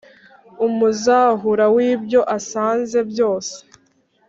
[0.67, 3.55] Umuzahura w’ibyo asanze byose